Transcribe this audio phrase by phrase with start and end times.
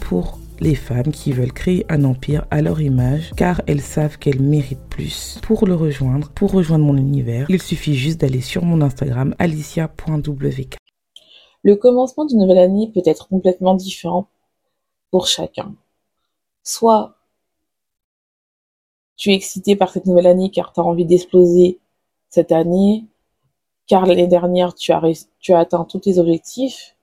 [0.00, 4.40] Pour les femmes qui veulent créer un empire à leur image car elles savent qu'elles
[4.40, 5.38] méritent plus.
[5.42, 10.76] Pour le rejoindre, pour rejoindre mon univers, il suffit juste d'aller sur mon Instagram alicia.wk.
[11.62, 14.28] Le commencement d'une nouvelle année peut être complètement différent
[15.10, 15.74] pour chacun.
[16.62, 17.16] Soit
[19.16, 21.80] tu es excité par cette nouvelle année car tu as envie d'exploser
[22.28, 23.04] cette année,
[23.86, 26.93] car l'année dernière tu as, tu as atteint tous tes objectifs,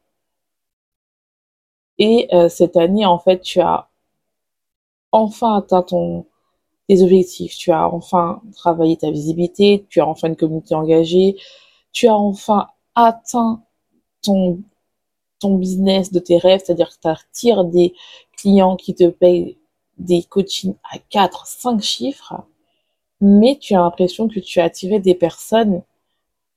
[2.01, 3.87] et euh, cette année, en fait, tu as
[5.11, 6.25] enfin atteint ton,
[6.89, 7.55] tes objectifs.
[7.55, 11.37] Tu as enfin travaillé ta visibilité, tu as enfin une communauté engagée,
[11.91, 13.61] tu as enfin atteint
[14.23, 14.63] ton,
[15.39, 17.93] ton business de tes rêves, c'est-à-dire que tu attires des
[18.35, 19.59] clients qui te payent
[19.99, 22.33] des coachings à 4, 5 chiffres,
[23.21, 25.83] mais tu as l'impression que tu as attiré des personnes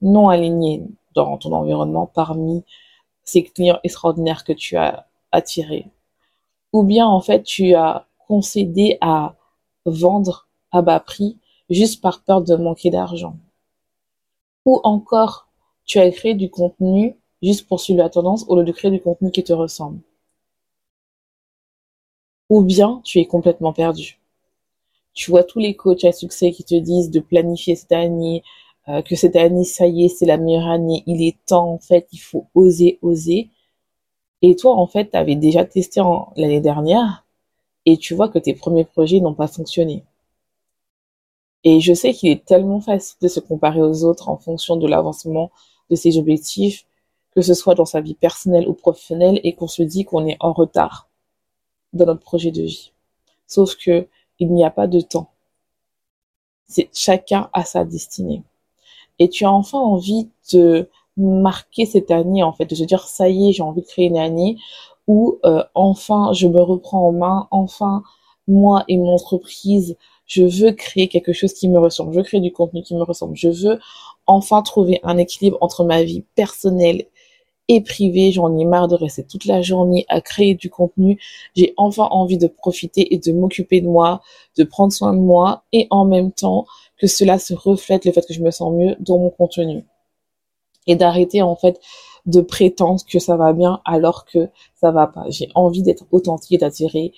[0.01, 0.85] non alignées
[1.15, 2.65] dans ton environnement parmi
[3.25, 5.07] ces clients extraordinaires que tu as
[6.73, 9.35] Ou bien en fait tu as concédé à
[9.87, 11.39] vendre à bas prix
[11.71, 13.37] juste par peur de manquer d'argent.
[14.65, 15.49] Ou encore
[15.85, 19.01] tu as créé du contenu juste pour suivre la tendance au lieu de créer du
[19.01, 20.01] contenu qui te ressemble.
[22.49, 24.19] Ou bien tu es complètement perdu.
[25.15, 28.43] Tu vois tous les coachs à succès qui te disent de planifier cette année,
[28.89, 31.79] euh, que cette année, ça y est, c'est la meilleure année, il est temps, en
[31.79, 33.49] fait, il faut oser, oser.
[34.47, 36.03] Et toi, en fait, tu avais déjà testé
[36.37, 37.25] l'année dernière
[37.87, 40.05] et tu vois que tes premiers projets n'ont pas fonctionné.
[41.65, 44.87] Et je sais qu'il est tellement facile de se comparer aux autres en fonction de
[44.87, 45.51] l'avancement
[45.89, 46.85] de ses objectifs,
[47.35, 50.37] que ce soit dans sa vie personnelle ou professionnelle, et qu'on se dit qu'on est
[50.41, 51.09] en retard
[51.95, 52.93] dans notre projet de vie.
[53.47, 54.09] Sauf que
[54.41, 55.31] il n'y a pas de temps.
[56.67, 58.43] C'est chacun a sa destinée.
[59.19, 63.29] Et tu as enfin envie de marquer cette année en fait, de se dire ça
[63.29, 64.57] y est, j'ai envie de créer une année
[65.07, 68.03] où euh, enfin je me reprends en main, enfin
[68.49, 72.41] moi et mon entreprise, je veux créer quelque chose qui me ressemble, je veux créer
[72.41, 73.79] du contenu qui me ressemble, je veux
[74.27, 77.07] enfin trouver un équilibre entre ma vie personnelle
[77.69, 81.19] et privée, j'en ai marre de rester toute la journée à créer du contenu,
[81.57, 84.21] j'ai enfin envie de profiter et de m'occuper de moi,
[84.59, 86.67] de prendre soin de moi et en même temps
[86.99, 89.85] que cela se reflète le fait que je me sens mieux dans mon contenu
[90.87, 91.81] et d'arrêter en fait
[92.27, 95.25] de prétendre que ça va bien alors que ça va pas.
[95.29, 97.13] J'ai envie d'être authentique et d'attirer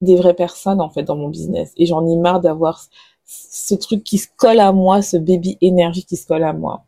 [0.00, 2.84] des vraies personnes en fait dans mon business et j'en ai marre d'avoir
[3.24, 6.84] ce truc qui se colle à moi, ce baby énergie qui se colle à moi.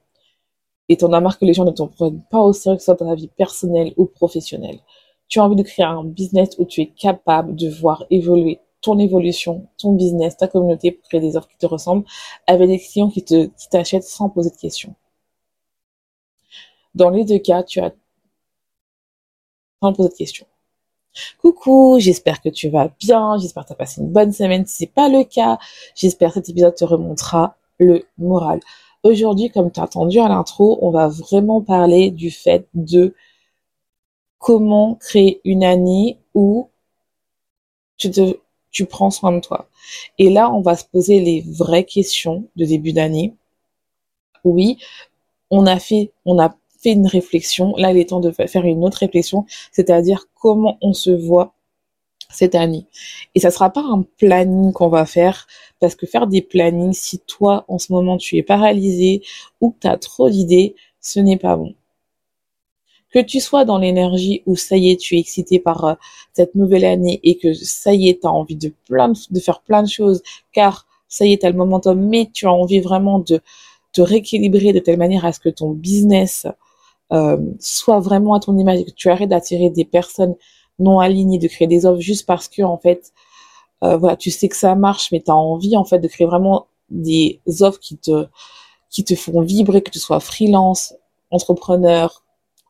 [0.89, 2.87] Et t'en as marre que les gens ne t'en prennent pas au sérieux que ce
[2.87, 4.79] soit dans ta vie personnelle ou professionnelle.
[5.29, 8.99] Tu as envie de créer un business où tu es capable de voir évoluer ton
[8.99, 12.05] évolution, ton business, ta communauté pour créer des offres qui te ressemblent
[12.47, 14.95] avec des clients qui te, qui t'achètent sans poser de questions.
[16.95, 17.93] Dans les deux cas, tu as
[19.83, 20.47] sans poser de questions.
[21.41, 24.67] Coucou, j'espère que tu vas bien, j'espère que tu as passé une bonne semaine.
[24.67, 25.59] Si c'est pas le cas,
[25.95, 28.61] j'espère que cet épisode te remontera le moral.
[29.03, 33.15] Aujourd'hui, comme tu as entendu à l'intro, on va vraiment parler du fait de
[34.39, 36.71] comment créer une année où
[37.97, 38.39] tu te,
[38.71, 39.69] tu prends soin de toi.
[40.19, 43.35] Et là, on va se poser les vraies questions de début d'année.
[44.45, 44.79] Oui,
[45.51, 47.75] on a fait, on a fait une réflexion.
[47.77, 51.55] Là, il est temps de faire une autre réflexion, c'est-à-dire comment on se voit
[52.31, 52.87] cette année.
[53.35, 55.47] Et ça sera pas un planning qu'on va faire,
[55.81, 59.23] parce que faire des plannings, si toi, en ce moment, tu es paralysé
[59.61, 61.75] ou que tu as trop d'idées, ce n'est pas bon.
[63.11, 65.95] Que tu sois dans l'énergie où ça y est, tu es excité par euh,
[66.35, 69.83] cette nouvelle année et que ça y est, tu as envie de, de, faire plein
[69.83, 70.23] de choses,
[70.53, 73.41] car ça y est, tu as le momentum, mais tu as envie vraiment de
[73.93, 76.47] te rééquilibrer de telle manière à ce que ton business
[77.13, 78.85] euh, soit vraiment à ton image.
[78.85, 80.35] Que tu arrêtes d'attirer des personnes
[80.79, 83.13] non alignées, de créer des offres juste parce que en fait,
[83.85, 86.27] euh, voilà, tu sais que ça marche, mais tu as envie en fait de créer
[86.27, 88.27] vraiment des offres qui te
[88.91, 90.95] qui te font vibrer, que tu sois freelance,
[91.31, 92.23] entrepreneur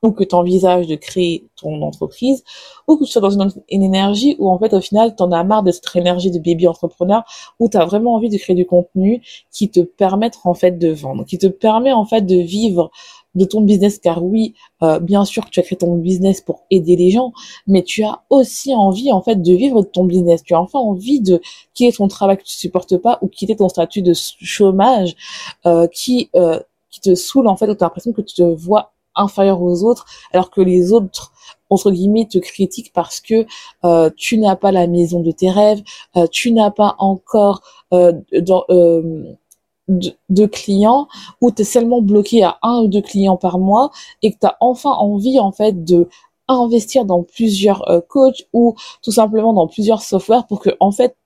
[0.03, 2.45] ou que tu envisages de créer ton entreprise,
[2.87, 5.43] ou que tu sois dans une, énergie où en fait au final tu en as
[5.45, 7.25] marre de cette énergie de baby entrepreneur,
[7.59, 10.93] où tu as vraiment envie de créer du contenu qui te permettre en fait de
[10.93, 12.91] vendre, qui te permet en fait de vivre
[13.35, 16.97] de ton business, car oui, euh, bien sûr tu as créé ton business pour aider
[16.97, 17.33] les gens,
[17.67, 20.43] mais tu as aussi envie en fait de vivre ton business.
[20.43, 21.41] Tu as enfin envie de
[21.75, 25.15] quitter ton travail que tu supportes pas ou quitter ton statut de chômage
[25.67, 26.61] euh, qui euh,
[26.91, 29.85] qui te saoule en fait, où tu as l'impression que tu te vois inférieur aux
[29.85, 31.33] autres, alors que les autres
[31.71, 33.47] entre guillemets te critiquent parce que
[34.17, 35.83] tu n'as pas la maison de tes rêves,
[36.31, 37.61] tu n'as pas encore
[37.91, 38.65] dans,
[39.89, 41.09] de, clients
[41.41, 43.91] ou tu es seulement bloqué à un ou deux clients par mois
[44.23, 46.09] et que tu as enfin envie en fait de
[46.49, 51.17] investir dans plusieurs coachs ou tout simplement dans plusieurs softwares pour que en fait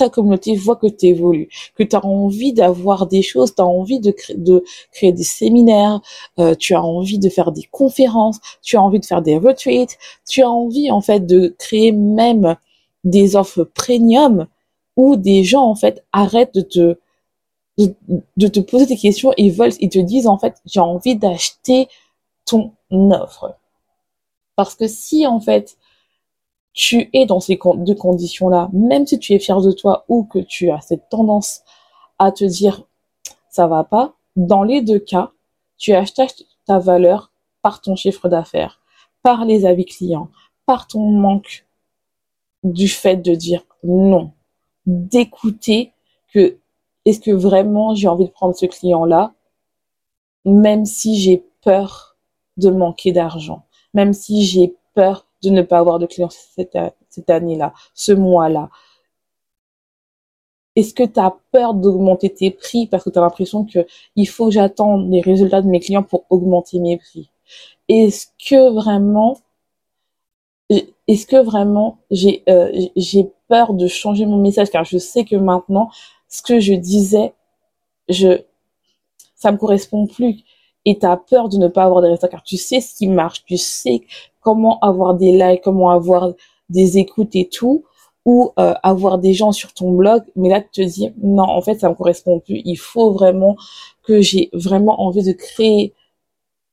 [0.00, 3.66] ta communauté voit que tu évolues, que tu as envie d'avoir des choses, tu as
[3.66, 6.00] envie de, de créer des séminaires,
[6.38, 9.94] euh, tu as envie de faire des conférences, tu as envie de faire des retreats,
[10.26, 12.56] tu as envie en fait de créer même
[13.04, 14.46] des offres premium
[14.96, 16.98] où des gens en fait arrêtent de te
[18.36, 21.88] de, te poser des questions et veulent ils te disent en fait j'ai envie d'acheter
[22.44, 23.56] ton offre.
[24.56, 25.76] Parce que si en fait
[26.72, 30.38] tu es dans ces deux conditions-là, même si tu es fier de toi ou que
[30.38, 31.62] tu as cette tendance
[32.18, 32.84] à te dire
[33.48, 35.32] ça va pas, dans les deux cas,
[35.76, 38.80] tu achètes ta valeur par ton chiffre d'affaires,
[39.22, 40.30] par les avis clients,
[40.66, 41.66] par ton manque
[42.62, 44.32] du fait de dire non,
[44.86, 45.92] d'écouter
[46.32, 46.58] que
[47.04, 49.32] est-ce que vraiment j'ai envie de prendre ce client-là,
[50.44, 52.16] même si j'ai peur
[52.56, 53.64] de manquer d'argent,
[53.94, 56.76] même si j'ai peur de ne pas avoir de clients cette,
[57.28, 58.70] année-là, ce mois-là?
[60.76, 63.86] Est-ce que tu as peur d'augmenter tes prix parce que tu as l'impression que
[64.16, 67.30] il faut que j'attende les résultats de mes clients pour augmenter mes prix?
[67.88, 69.36] Est-ce que vraiment
[71.08, 74.70] est-ce que vraiment j'ai euh, j'ai peur de changer mon message?
[74.70, 75.90] Car je sais que maintenant
[76.30, 77.34] ce que je disais
[78.08, 78.42] je
[79.34, 80.44] ça me correspond plus
[80.86, 83.06] et tu as peur de ne pas avoir des résultats car tu sais ce qui
[83.06, 84.02] marche, tu sais
[84.40, 86.32] comment avoir des likes, comment avoir
[86.70, 87.84] des écoutes et tout,
[88.24, 91.60] ou euh, avoir des gens sur ton blog, mais là tu te dis non, en
[91.62, 92.62] fait ça me correspond plus.
[92.64, 93.56] Il faut vraiment
[94.02, 95.94] que j'ai vraiment envie de créer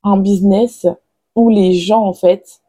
[0.04, 0.86] un business
[1.36, 2.62] où les gens en fait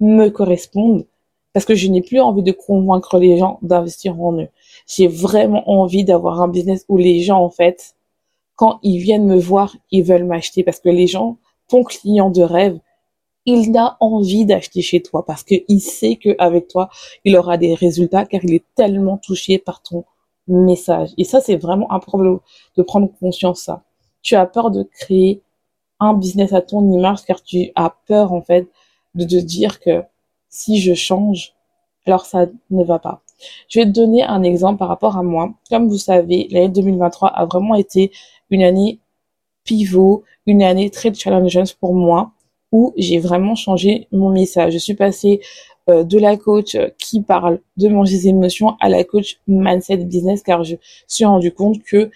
[0.00, 1.06] me correspondent
[1.52, 4.48] parce que je n'ai plus envie de convaincre les gens d'investir en eux.
[4.86, 7.94] J'ai vraiment envie d'avoir un business où les gens en fait
[8.56, 11.36] quand ils viennent me voir, ils veulent m'acheter parce que les gens,
[11.68, 12.78] ton client de rêve,
[13.44, 16.88] il a envie d'acheter chez toi parce qu'il sait qu'avec toi,
[17.24, 20.04] il aura des résultats car il est tellement touché par ton
[20.48, 21.10] message.
[21.18, 22.38] Et ça, c'est vraiment un problème
[22.76, 23.84] de prendre conscience ça.
[24.22, 25.42] Tu as peur de créer
[26.00, 28.68] un business à ton image car tu as peur, en fait,
[29.14, 30.02] de te dire que
[30.48, 31.54] si je change,
[32.06, 33.22] alors ça ne va pas.
[33.68, 35.54] Je vais te donner un exemple par rapport à moi.
[35.70, 38.12] Comme vous savez, l'année 2023 a vraiment été
[38.50, 39.00] une année
[39.64, 42.32] pivot, une année très challengeante pour moi
[42.72, 44.72] où j'ai vraiment changé mon message.
[44.72, 45.40] Je suis passée
[45.88, 50.42] euh, de la coach qui parle de manger ses émotions à la coach mindset business
[50.42, 52.10] car je suis rendu compte que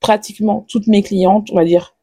[0.00, 1.94] pratiquement toutes mes clientes, on va dire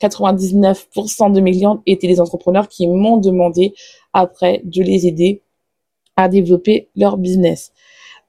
[0.00, 3.74] 99% de mes clientes étaient des entrepreneurs qui m'ont demandé
[4.12, 5.42] après de les aider
[6.16, 7.72] à développer leur business.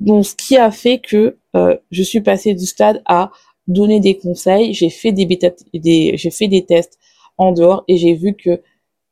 [0.03, 3.31] Donc, ce qui a fait que euh, je suis passée du stade à
[3.67, 4.73] donner des conseils.
[4.73, 5.25] J'ai fait des,
[5.73, 6.99] des j'ai fait des tests
[7.37, 8.61] en dehors et j'ai vu que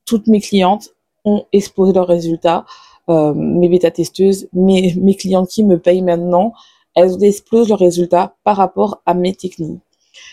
[0.05, 0.89] toutes mes clientes
[1.23, 2.65] ont exposé leurs résultats.
[3.09, 6.53] Euh, mes bêta-testeuses, mes, mes clientes qui me payent maintenant,
[6.95, 9.81] elles explosent leurs résultats par rapport à mes techniques.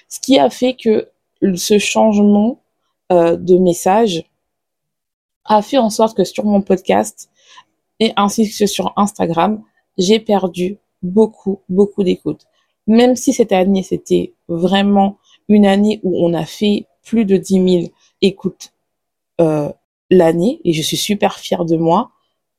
[0.09, 1.09] Ce qui a fait que
[1.55, 2.61] ce changement
[3.13, 4.25] euh, de message
[5.45, 7.31] a fait en sorte que sur mon podcast
[8.01, 9.63] et ainsi que sur Instagram,
[9.99, 12.47] j'ai perdu beaucoup, beaucoup d'écoute.
[12.87, 17.81] Même si cette année, c'était vraiment une année où on a fait plus de 10
[17.83, 18.73] 000 écoutes
[19.41, 19.71] euh,
[20.11, 22.13] l'année et je suis super fière de moi,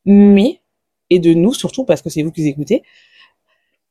[0.05, 0.62] mais
[1.10, 2.84] et de nous surtout parce que c'est vous qui écoutez.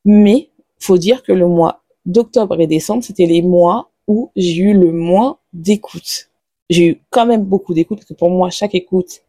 [0.05, 4.75] Mais faut dire que le mois d'octobre et décembre, c'était les mois où j'ai eu
[4.75, 6.31] le moins d'écoute.
[6.71, 9.23] J'ai eu quand même beaucoup d'écoute parce que pour moi chaque écoute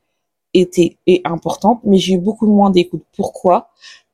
[0.53, 3.03] était importante, mais j'ai eu beaucoup moins d'écoute.
[3.15, 3.69] Pourquoi?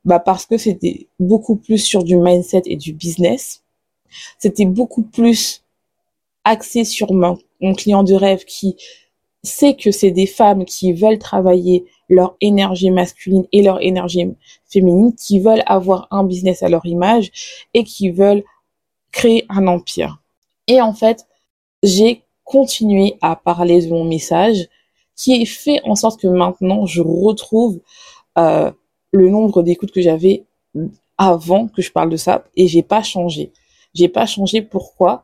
[0.06, 3.64] Bah parce que c'était beaucoup plus sur du mindset et du business.
[4.38, 5.64] C'était beaucoup plus
[6.44, 7.38] axé sur mon
[7.76, 8.78] client de rêve qui
[9.46, 14.28] c'est que c'est des femmes qui veulent travailler leur énergie masculine et leur énergie
[14.66, 17.32] féminine, qui veulent avoir un business à leur image
[17.74, 18.44] et qui veulent
[19.12, 20.22] créer un empire.
[20.68, 21.28] Et en fait,
[21.84, 24.68] j'ai continué à parler de mon message
[25.16, 27.80] qui fait en sorte que maintenant je retrouve
[28.38, 28.72] euh,
[29.16, 30.44] le nombre d'écoutes que j'avais
[31.18, 33.52] avant que je parle de ça et j'ai pas changé.
[33.94, 35.24] J'ai pas changé pourquoi?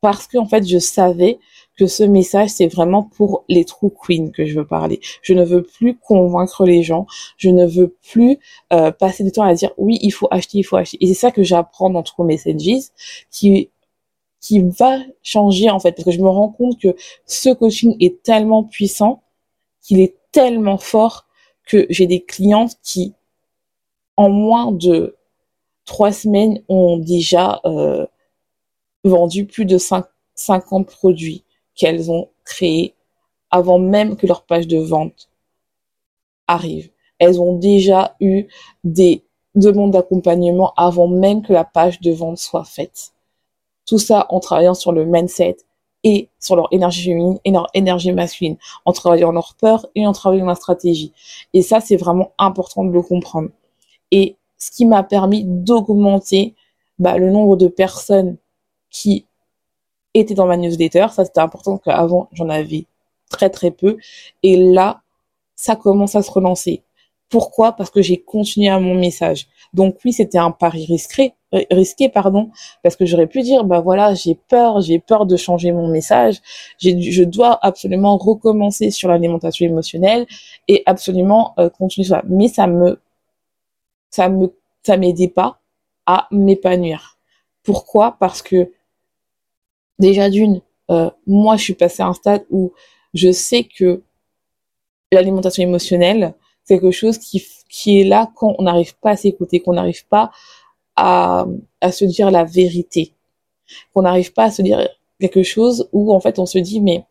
[0.00, 1.38] Parce que en fait, je savais
[1.76, 5.00] que ce message c'est vraiment pour les true queens que je veux parler.
[5.22, 8.38] Je ne veux plus convaincre les gens, je ne veux plus
[8.72, 10.98] euh, passer du temps à dire oui, il faut acheter, il faut acheter.
[11.00, 12.90] Et c'est ça que j'apprends dans True Messages
[13.30, 13.70] qui
[14.40, 16.94] qui va changer en fait parce que je me rends compte que
[17.26, 19.22] ce coaching est tellement puissant
[19.82, 21.26] qu'il est tellement fort
[21.66, 23.14] que j'ai des clientes qui
[24.16, 25.16] en moins de
[25.84, 28.06] trois semaines ont déjà euh,
[29.04, 29.78] vendu plus de
[30.34, 31.44] 50 produits
[31.74, 32.94] qu'elles ont créés
[33.50, 35.28] avant même que leur page de vente
[36.48, 36.90] arrive.
[37.18, 38.46] Elles ont déjà eu
[38.84, 43.12] des demandes d'accompagnement avant même que la page de vente soit faite.
[43.86, 45.56] Tout ça en travaillant sur le mindset
[46.04, 50.12] et sur leur énergie féminine et leur énergie masculine, en travaillant leur peur et en
[50.12, 51.12] travaillant la stratégie.
[51.52, 53.48] Et ça, c'est vraiment important de le comprendre.
[54.10, 56.54] Et ce qui m'a permis d'augmenter
[56.98, 58.36] bah, le nombre de personnes
[58.90, 59.26] qui
[60.14, 61.06] étaient dans ma newsletter.
[61.12, 62.86] Ça, c'était important qu'avant, j'en avais
[63.30, 63.96] très très peu.
[64.42, 65.02] Et là,
[65.56, 66.82] ça commence à se relancer.
[67.28, 67.72] Pourquoi?
[67.72, 69.48] Parce que j'ai continué à mon message.
[69.74, 72.50] Donc oui, c'était un pari risqué, euh, risqué pardon,
[72.84, 76.36] parce que j'aurais pu dire bah voilà, j'ai peur, j'ai peur de changer mon message,
[76.78, 80.26] je dois absolument recommencer sur l'alimentation émotionnelle
[80.68, 82.22] et absolument euh, continuer ça.
[82.28, 83.00] Mais ça me
[84.10, 85.60] ça me ça m'aidait pas
[86.06, 87.18] à m'épanouir.
[87.62, 88.16] Pourquoi?
[88.20, 88.72] Parce que
[89.98, 92.72] déjà d'une, euh, moi je suis passée à un stade où
[93.14, 94.02] je sais que
[95.12, 96.34] l'alimentation émotionnelle,
[96.64, 100.06] c'est quelque chose qui, qui est là quand on n'arrive pas à s'écouter, qu'on n'arrive
[100.06, 100.30] pas
[100.96, 101.46] à,
[101.80, 103.12] à se dire la vérité,
[103.92, 104.88] qu'on n'arrive pas à se dire
[105.20, 107.04] quelque chose où en fait on se dit mais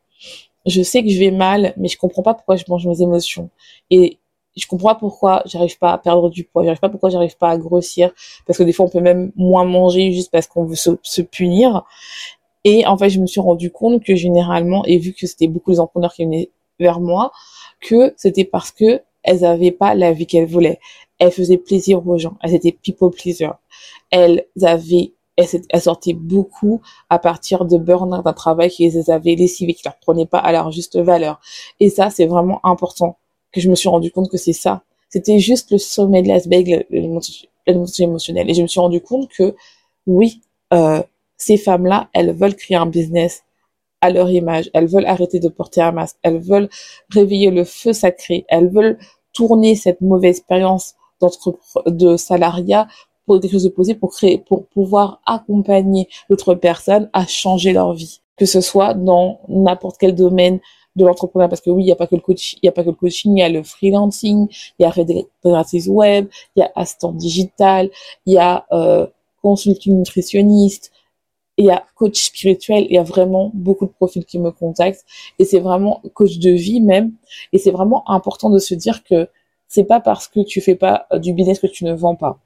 [0.65, 3.49] je sais que je vais mal, mais je comprends pas pourquoi je mange mes émotions.
[3.89, 4.17] Et
[4.55, 7.49] je comprends pas pourquoi j'arrive pas à perdre du poids, j'arrive pas pourquoi j'arrive pas
[7.49, 8.11] à grossir,
[8.45, 11.83] parce que des fois on peut même moins manger juste parce qu'on veut se, punir.
[12.63, 15.71] Et en fait, je me suis rendu compte que généralement, et vu que c'était beaucoup
[15.71, 17.31] les entrepreneurs qui venaient vers moi,
[17.81, 20.79] que c'était parce que elles avaient pas la vie qu'elles voulaient.
[21.19, 22.37] Elles faisaient plaisir aux gens.
[22.41, 23.49] Elles étaient people pleaser.
[24.11, 29.83] Elles avaient elles, sortaient beaucoup à partir de burn d'un travail qu'elles avaient lessivé, qui
[29.83, 31.39] leur prenait pas à leur juste valeur.
[31.79, 33.17] Et ça, c'est vraiment important
[33.55, 34.83] que je me suis rendu compte que c'est ça.
[35.09, 38.49] C'était juste le sommet de l'iceberg, l'émotion émotionnelle.
[38.49, 39.55] Et je me suis rendu compte que
[40.05, 40.41] oui,
[40.73, 41.01] euh,
[41.37, 43.43] ces femmes-là, elles veulent créer un business
[44.01, 44.69] à leur image.
[44.73, 46.17] Elles veulent arrêter de porter un masque.
[46.21, 46.69] Elles veulent
[47.09, 48.45] réveiller le feu sacré.
[48.49, 48.99] Elles veulent
[49.31, 50.95] tourner cette mauvaise expérience
[51.87, 52.87] de salariat
[53.25, 57.93] pour quelque chose de positif, pour créer, pour pouvoir accompagner d'autres personnes à changer leur
[57.93, 58.19] vie.
[58.37, 60.59] Que ce soit dans n'importe quel domaine
[60.95, 62.71] de l'entrepreneur parce que oui, il n'y a pas que le coaching, il y a
[62.71, 64.47] pas que le coaching, il y a le freelancing,
[64.79, 67.89] il y a rédactrice web, il y a assistant digital,
[68.25, 69.07] il y a euh,
[69.41, 70.91] consulting nutritionniste,
[71.57, 75.05] il y a coach spirituel, il y a vraiment beaucoup de profils qui me contactent
[75.39, 77.13] et c'est vraiment coach de vie même
[77.53, 79.29] et c'est vraiment important de se dire que
[79.67, 82.39] c'est pas parce que tu fais pas du business que tu ne vends pas.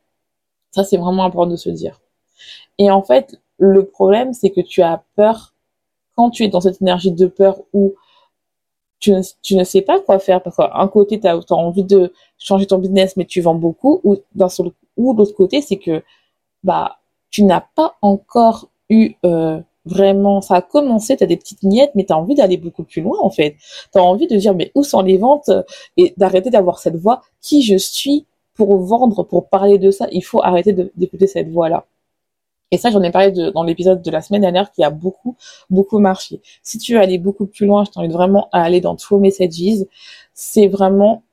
[0.72, 2.02] Ça c'est vraiment important de se dire.
[2.78, 5.54] Et en fait, le problème c'est que tu as peur
[6.16, 7.96] quand tu es dans cette énergie de peur où
[9.00, 12.78] tu ne, sais pas quoi faire parce qu'un côté, tu as, envie de changer ton
[12.78, 16.04] business, mais tu vends beaucoup, ou d'un seul, ou l'autre côté, c'est que
[16.64, 16.98] bah
[17.32, 21.92] tu n'as pas encore eu euh, vraiment, ça a commencé, tu as des petites miettes,
[21.96, 23.56] mais tu as envie d'aller beaucoup plus loin en fait.
[23.94, 25.52] Tu as envie de dire mais où sont les ventes
[25.98, 28.26] et d'arrêter d'avoir cette voix qui je suis
[28.56, 30.08] pour vendre, pour parler de ça.
[30.12, 31.86] Il faut arrêter d'écouter cette voix-là.
[32.72, 35.36] Et ça, j'en ai parlé de, dans l'épisode de la semaine dernière qui a beaucoup,
[35.70, 36.42] beaucoup marché.
[36.62, 39.86] Si tu veux aller beaucoup plus loin, je t'invite vraiment à aller dans True Messages.
[40.34, 41.24] C'est vraiment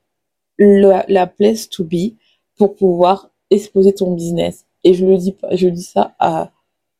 [0.57, 2.15] la place to be
[2.57, 4.65] pour pouvoir exposer ton business.
[4.83, 6.51] Et je le dis, je dis ça à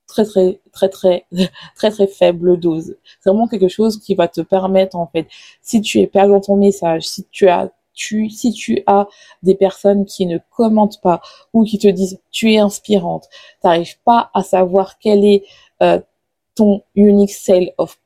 [0.07, 1.25] très, très, très, très,
[1.75, 2.95] très, très faible dose.
[3.19, 5.27] C'est vraiment quelque chose qui va te permettre, en fait,
[5.61, 9.07] si tu es perdu dans ton message, si tu as si tu as
[9.43, 11.21] des personnes qui ne commentent pas
[11.53, 13.27] ou qui te disent tu es inspirante,
[13.61, 15.43] t'arrives pas à savoir quel est
[15.81, 15.99] euh,
[16.55, 17.99] ton unique sale of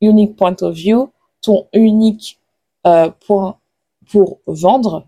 [0.00, 2.38] unique point of view, ton unique
[2.86, 3.58] euh, point
[4.10, 5.06] pour vendre,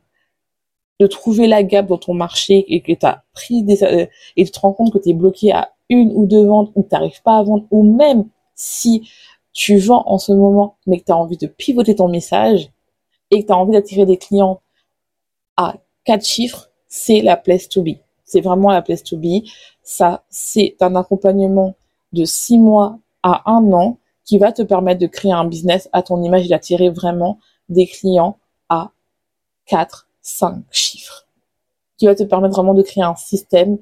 [1.00, 4.06] de trouver la gap dans ton marché et que tu as pris des euh,
[4.36, 6.82] et tu te rends compte que tu es bloqué à une ou deux ventes ou
[6.82, 9.08] que tu n'arrives pas à vendre ou même si
[9.52, 12.70] tu vends en ce moment mais que tu as envie de pivoter ton message,
[13.30, 14.60] et que tu as envie d'attirer des clients
[15.56, 17.96] à quatre chiffres, c'est la place to be.
[18.24, 19.44] C'est vraiment la place to be.
[19.82, 21.74] Ça, c'est un accompagnement
[22.12, 26.02] de six mois à un an qui va te permettre de créer un business à
[26.02, 28.90] ton image et d'attirer vraiment des clients à
[29.66, 31.26] 4, 5 chiffres,
[31.96, 33.78] qui va te permettre vraiment de créer un système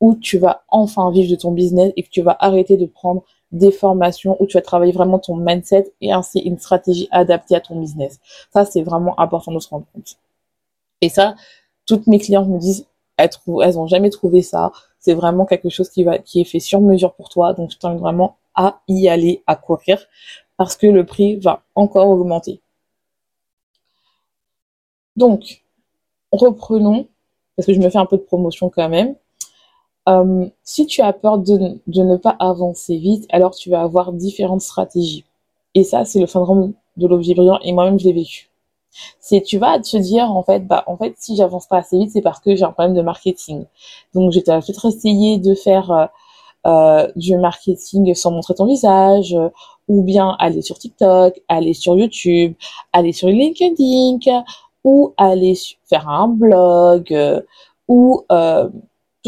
[0.00, 3.24] où tu vas enfin vivre de ton business et que tu vas arrêter de prendre
[3.52, 7.60] des formations où tu vas travailler vraiment ton mindset et ainsi une stratégie adaptée à
[7.60, 8.20] ton business.
[8.52, 10.18] Ça, c'est vraiment important de se rendre compte.
[11.00, 11.34] Et ça,
[11.86, 12.86] toutes mes clientes me disent,
[13.16, 14.72] elles, trouvent, elles jamais trouvé ça.
[14.98, 17.54] C'est vraiment quelque chose qui va, qui est fait sur mesure pour toi.
[17.54, 20.04] Donc, je t'invite vraiment à y aller, à courir,
[20.56, 22.60] parce que le prix va encore augmenter.
[25.16, 25.62] Donc,
[26.32, 27.08] reprenons,
[27.56, 29.14] parce que je me fais un peu de promotion quand même.
[30.08, 34.62] Euh, si tu as peur de, ne pas avancer vite, alors tu vas avoir différentes
[34.62, 35.24] stratégies.
[35.74, 38.50] Et ça, c'est le syndrome de l'objet brillant, et moi-même, je l'ai vécu.
[39.20, 42.10] C'est, tu vas te dire, en fait, bah, en fait, si j'avance pas assez vite,
[42.10, 43.66] c'est parce que j'ai un problème de marketing.
[44.14, 46.06] Donc, j'ai peut-être essayé de faire euh,
[46.66, 49.36] euh, du marketing sans montrer ton visage,
[49.88, 52.54] ou bien aller sur TikTok, aller sur YouTube,
[52.92, 54.18] aller sur LinkedIn,
[54.84, 57.44] ou aller faire un blog,
[57.88, 58.24] ou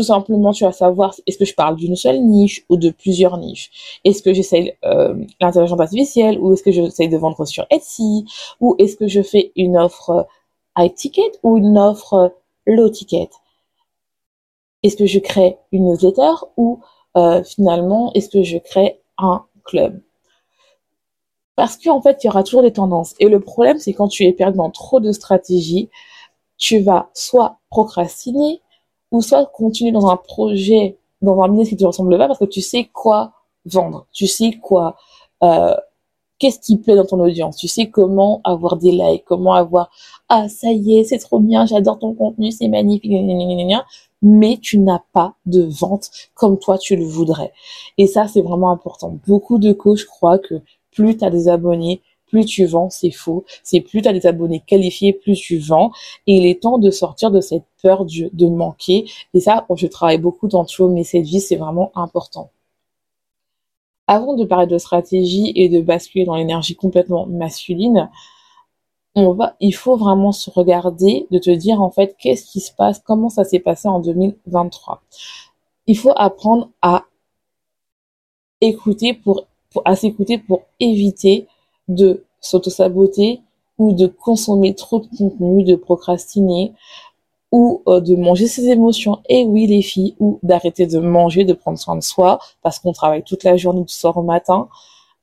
[0.01, 3.37] tout simplement tu vas savoir est-ce que je parle d'une seule niche ou de plusieurs
[3.37, 4.01] niches?
[4.03, 8.25] Est-ce que j'essaye euh, l'intelligence artificielle ou est-ce que j'essaye de vendre sur Etsy?
[8.61, 10.27] Ou est-ce que je fais une offre
[10.79, 12.35] high ticket ou une offre
[12.67, 13.29] low ticket?
[14.83, 16.81] Est-ce que je crée une newsletter ou
[17.19, 20.01] euh, finalement est-ce que je crée un club?
[21.57, 23.15] Parce qu'en fait, il y aura toujours des tendances.
[23.21, 25.91] Et le problème, c'est quand tu es perdu dans trop de stratégies,
[26.57, 28.63] tu vas soit procrastiner,
[29.11, 32.45] ou soit continuer dans un projet, dans un business qui te ressemble pas, parce que
[32.45, 33.33] tu sais quoi
[33.65, 34.97] vendre, tu sais quoi,
[35.43, 35.75] euh,
[36.39, 39.91] qu'est-ce qui plaît dans ton audience, tu sais comment avoir des likes, comment avoir,
[40.29, 43.13] ah, ça y est, c'est trop bien, j'adore ton contenu, c'est magnifique,
[44.23, 47.53] mais tu n'as pas de vente comme toi tu le voudrais.
[47.99, 49.19] Et ça, c'est vraiment important.
[49.27, 50.61] Beaucoup de coachs croient que
[50.93, 53.45] plus tu as des abonnés, plus tu vends, c'est faux.
[53.63, 55.91] C'est plus tu as des abonnés qualifiés, plus tu vends.
[56.27, 59.05] Et il est temps de sortir de cette peur de, manquer.
[59.35, 62.51] Et ça, je travaille beaucoup dans True Message Vie, c'est vraiment important.
[64.07, 68.11] Avant de parler de stratégie et de basculer dans l'énergie complètement masculine,
[69.15, 72.73] on va, il faut vraiment se regarder, de te dire en fait qu'est-ce qui se
[72.73, 75.03] passe, comment ça s'est passé en 2023.
[75.87, 77.05] Il faut apprendre à
[78.61, 79.47] écouter pour,
[79.85, 81.47] à s'écouter pour éviter
[81.89, 83.41] de s'auto-saboter
[83.79, 86.73] ou de consommer trop de contenu, de procrastiner
[87.53, 89.19] ou euh, de manger ses émotions.
[89.29, 92.93] Et oui, les filles, ou d'arrêter de manger, de prendre soin de soi parce qu'on
[92.93, 94.69] travaille toute la journée du soir au matin,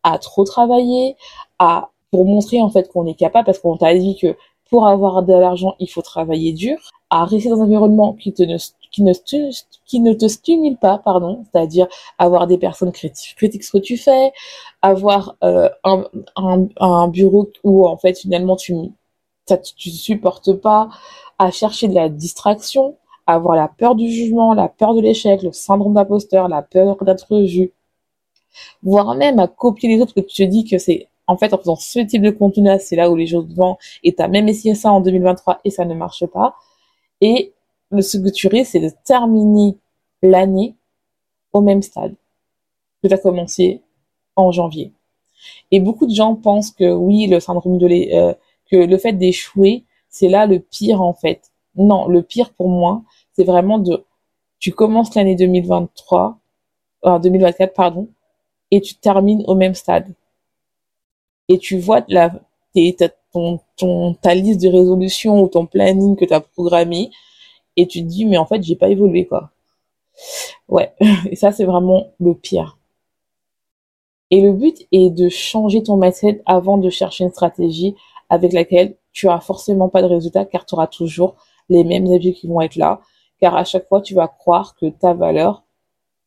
[0.04, 1.16] à trop travailler,
[1.60, 4.36] à pour montrer en fait qu'on est capable parce qu'on t'a dit que
[4.70, 6.78] pour avoir de l'argent, il faut travailler dur,
[7.10, 8.58] à rester dans un environnement qui te ne
[8.92, 13.78] qui ne, ne te stimule pas, pardon, c'est-à-dire avoir des personnes critiques, critiquent ce que
[13.78, 14.32] tu fais,
[14.82, 18.74] avoir euh, un, bureau où en fait finalement tu
[19.78, 20.90] tu supportes pas,
[21.40, 22.98] à chercher de la distraction,
[23.28, 27.38] avoir la peur du jugement, la peur de l'échec, le syndrome d'imposteur, la peur d'être
[27.40, 27.72] vu,
[28.84, 31.58] voire même à copier les autres que tu te dis que c'est en fait, en
[31.58, 33.78] faisant ce type de contenu-là, c'est là où les choses vont.
[34.04, 36.56] Et tu as même essayé ça en 2023 et ça ne marche pas.
[37.22, 37.54] Et
[38.34, 39.78] tu risques, c'est de terminer
[40.22, 40.76] l'année
[41.54, 42.16] au même stade
[43.02, 43.82] que tu as commencé
[44.36, 44.92] en janvier.
[45.72, 48.34] Et beaucoup de gens pensent que oui, le syndrome de l'é euh,
[48.70, 51.52] que le fait d'échouer, c'est là le pire en fait.
[51.76, 54.04] Non, le pire pour moi, c'est vraiment de
[54.60, 56.40] tu commences l'année 2023
[57.06, 58.08] euh, 2024 pardon
[58.72, 60.14] et tu termines au même stade
[61.48, 62.32] et tu vois la,
[63.32, 67.12] ton, ton, ta liste de résolution ou ton planning que tu as programmé
[67.78, 69.52] et tu te dis mais en fait j'ai pas évolué quoi.
[70.68, 70.94] Ouais,
[71.32, 72.78] et ça c'est vraiment le pire.
[74.30, 77.96] Et le but est de changer ton mindset avant de chercher une stratégie
[78.30, 81.36] avec laquelle tu as forcément pas de résultat car tu auras toujours
[81.70, 83.00] les mêmes avis qui vont être là.
[83.40, 85.64] Car à chaque fois, tu vas croire que ta valeur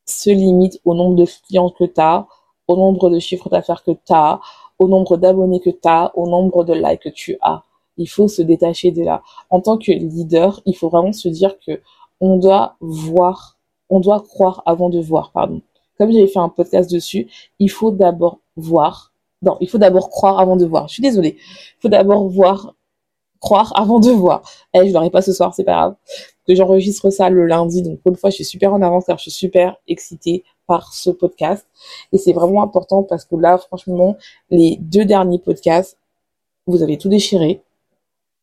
[0.07, 2.27] se limite au nombre de clients que tu as,
[2.69, 4.41] au nombre de chiffres d'affaires que tu as,
[4.79, 7.65] au nombre d'abonnés que tu as, au nombre de likes que tu as.
[8.01, 9.23] Il faut se détacher de là.
[9.51, 11.81] En tant que leader, il faut vraiment se dire que
[12.19, 13.59] on doit voir,
[13.91, 15.61] on doit croire avant de voir, pardon.
[15.99, 19.13] Comme j'avais fait un podcast dessus, il faut d'abord voir.
[19.43, 20.89] Non, il faut d'abord croire avant de voir.
[20.89, 21.37] Je suis désolée.
[21.39, 22.75] Il faut d'abord voir,
[23.39, 24.43] croire avant de voir.
[24.73, 25.95] Eh, je l'aurai pas ce soir, c'est pas grave.
[26.49, 29.19] Que j'enregistre ça le lundi, donc pour une fois, je suis super en avance car
[29.19, 31.67] je suis super excitée par ce podcast.
[32.13, 34.17] Et c'est vraiment important parce que là, franchement,
[34.49, 35.99] les deux derniers podcasts,
[36.67, 37.61] vous avez tout déchiré.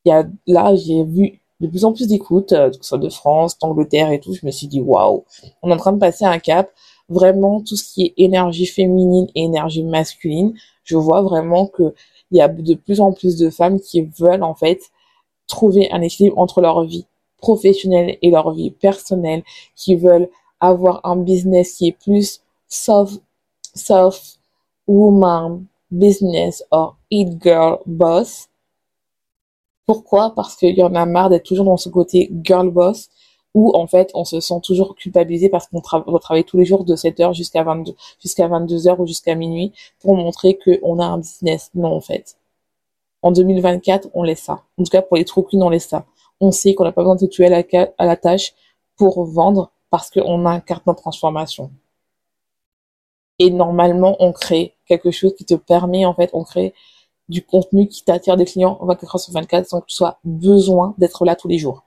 [0.08, 3.58] Y là, j'ai vu de plus en plus d'écoutes, euh, que ce soit de France,
[3.60, 4.34] d'Angleterre et tout.
[4.34, 5.24] Je me suis dit, waouh,
[5.62, 6.72] on est en train de passer un cap.
[7.10, 11.94] Vraiment, tout ce qui est énergie féminine et énergie masculine, je vois vraiment que
[12.32, 14.82] il y a de plus en plus de femmes qui veulent en fait
[15.48, 17.06] trouver un équilibre entre leur vie
[17.38, 19.44] professionnelle et leur vie personnelle,
[19.76, 23.12] qui veulent avoir un business qui est plus self,
[23.74, 24.38] self
[24.88, 28.50] woman business or it girl boss.
[29.88, 30.36] Pourquoi?
[30.36, 33.10] Parce qu'il y en a marre d'être toujours dans ce côté girl boss
[33.54, 36.96] où en fait on se sent toujours culpabilisé parce qu'on travaille tous les jours de
[36.96, 41.72] 7h jusqu'à 22 jusqu'à 22h ou jusqu'à minuit pour montrer qu'on a un business.
[41.74, 42.38] Non en fait.
[43.22, 44.64] En 2024, on laisse ça.
[44.78, 46.06] En tout cas pour les trous on laisse ça.
[46.42, 48.54] On sait qu'on n'a pas besoin de se tuer à la, tâche
[48.98, 51.72] pour vendre parce qu'on a un carton de transformation.
[53.40, 56.74] Et normalement, on crée quelque chose qui te permet, en fait, on crée
[57.30, 60.96] du contenu qui t'attire des clients 24 heures sur 24 sans que tu sois besoin
[60.98, 61.84] d'être là tous les jours.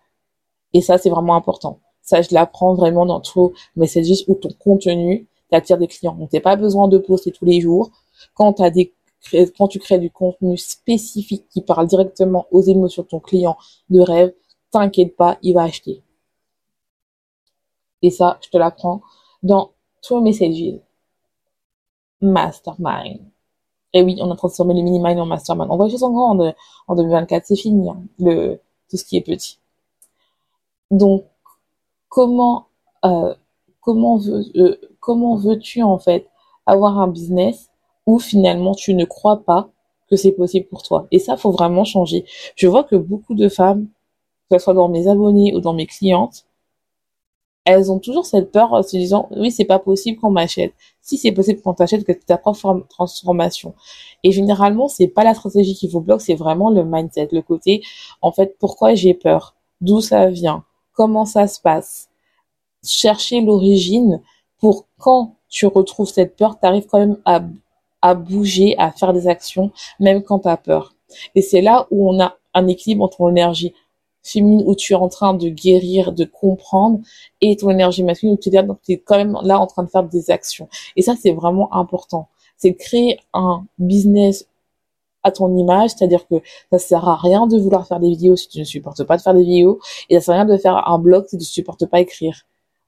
[0.72, 1.80] Et ça, c'est vraiment important.
[2.02, 6.14] Ça, je l'apprends vraiment dans tout juste où ton contenu t'attire des clients.
[6.14, 7.90] Donc, t'as pas besoin de poster tous les jours.
[8.34, 13.56] Quand tu crées du contenu spécifique qui parle directement aux émotions de ton client
[13.88, 14.32] de rêve,
[14.70, 16.02] t'inquiète pas, il va acheter.
[18.02, 19.02] Et ça, je te l'apprends
[19.42, 19.72] dans
[20.02, 20.80] True Messages
[22.20, 23.20] Mastermind.
[23.92, 25.70] Et oui, on a transformé le mini-mind en mastermind.
[25.70, 26.38] On voit juste en grand
[26.88, 29.58] en 2024, c'est fini, hein, le, tout ce qui est petit.
[30.90, 31.24] Donc,
[32.08, 32.66] comment,
[33.04, 33.34] euh,
[33.80, 36.28] comment veux, euh, comment veux-tu en fait
[36.66, 37.70] avoir un business
[38.06, 39.70] où finalement tu ne crois pas
[40.08, 41.06] que c'est possible pour toi?
[41.10, 42.24] Et ça, faut vraiment changer.
[42.56, 43.88] Je vois que beaucoup de femmes,
[44.50, 46.44] que ce soit dans mes abonnés ou dans mes clientes,
[47.70, 50.74] elles ont toujours cette peur en se disant oui c'est pas possible qu'on m'achète.
[51.00, 53.74] Si c'est possible qu'on t'achète que tu ta propre transformation.
[54.24, 57.82] Et généralement c'est pas la stratégie qui vous bloque c'est vraiment le mindset le côté
[58.22, 59.54] en fait pourquoi j'ai peur?
[59.80, 60.64] D'où ça vient?
[60.92, 62.08] Comment ça se passe?
[62.84, 64.20] Chercher l'origine
[64.58, 67.42] pour quand tu retrouves cette peur tu arrives quand même à,
[68.02, 70.94] à bouger à faire des actions même quand tu as peur.
[71.34, 73.74] Et c'est là où on a un équilibre entre l'énergie
[74.22, 77.00] féminine où tu es en train de guérir, de comprendre,
[77.40, 79.82] et ton énergie masculine où tu es, donc tu es quand même là en train
[79.82, 80.68] de faire des actions.
[80.96, 82.28] Et ça, c'est vraiment important.
[82.56, 84.46] C'est créer un business
[85.22, 86.36] à ton image, c'est-à-dire que
[86.72, 89.22] ça sert à rien de vouloir faire des vidéos si tu ne supportes pas de
[89.22, 91.46] faire des vidéos, et ça sert à rien de faire un blog si tu ne
[91.46, 92.42] supportes pas écrire.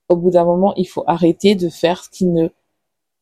[0.09, 2.49] Au bout d'un moment, il faut arrêter de faire ce qui ne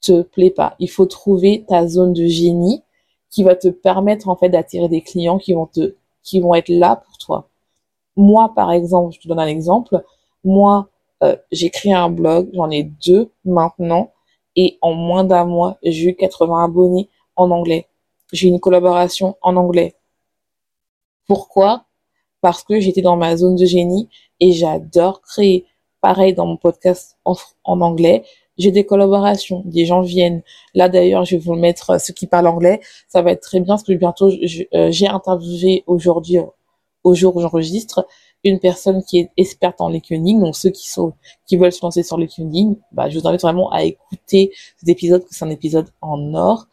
[0.00, 0.74] te plaît pas.
[0.78, 2.82] Il faut trouver ta zone de génie
[3.30, 6.68] qui va te permettre en fait d'attirer des clients qui vont te qui vont être
[6.68, 7.49] là pour toi.
[8.16, 10.02] Moi, par exemple, je te donne un exemple.
[10.44, 10.88] Moi,
[11.22, 14.12] euh, j'ai créé un blog, j'en ai deux maintenant,
[14.56, 17.86] et en moins d'un mois, j'ai eu 80 abonnés en anglais.
[18.32, 19.94] J'ai une collaboration en anglais.
[21.26, 21.84] Pourquoi?
[22.40, 24.08] Parce que j'étais dans ma zone de génie
[24.40, 25.66] et j'adore créer.
[26.00, 27.36] Pareil dans mon podcast en,
[27.82, 28.24] anglais,
[28.56, 30.42] j'ai des collaborations, des gens viennent.
[30.74, 32.80] Là d'ailleurs, je vais vous mettre euh, ceux qui parlent anglais.
[33.06, 36.38] Ça va être très bien parce que bientôt, euh, j'ai interviewé aujourd'hui
[37.04, 38.06] au jour où j'enregistre
[38.44, 40.38] une personne qui est experte en LinkedIn.
[40.38, 41.12] Donc ceux qui sont
[41.46, 45.22] qui veulent se lancer sur LinkedIn, bah, je vous invite vraiment à écouter cet épisode,
[45.24, 46.66] que c'est un épisode en or.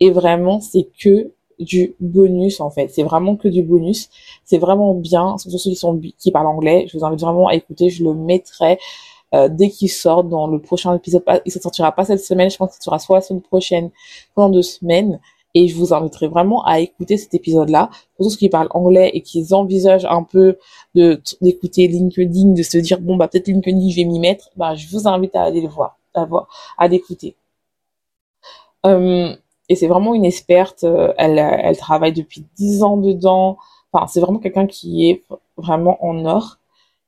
[0.00, 2.88] Et vraiment, c'est que du bonus en fait.
[2.88, 4.10] C'est vraiment que du bonus.
[4.44, 5.38] C'est vraiment bien.
[5.38, 6.00] Surtout ceux qui sont
[6.32, 7.90] parlent anglais, je vous invite vraiment à écouter.
[7.90, 8.78] Je le mettrai
[9.34, 11.22] euh, dès qu'il sort dans le prochain épisode.
[11.46, 12.50] Il ne sortira pas cette semaine.
[12.50, 13.90] Je pense ce sera soit la semaine prochaine,
[14.34, 15.20] pendant deux semaines.
[15.54, 17.90] Et je vous inviterai vraiment à écouter cet épisode-là.
[18.16, 20.58] Pour ceux qui parlent anglais et qui envisagent un peu
[20.94, 24.88] d'écouter LinkedIn, de se dire bon bah peut-être LinkedIn je vais m'y mettre, bah je
[24.88, 27.36] vous invite à aller le voir, à voir, à l'écouter.
[28.86, 29.34] Euh,
[29.68, 30.84] et c'est vraiment une experte.
[30.84, 33.58] Euh, elle elle travaille depuis dix ans dedans.
[33.92, 35.22] Enfin c'est vraiment quelqu'un qui est
[35.56, 36.58] vraiment en or.